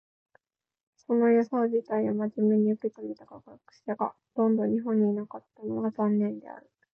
[0.97, 6.71] その予想自体を真面目に受け止めた科学者がほとんど日本にいなかったのは残念である。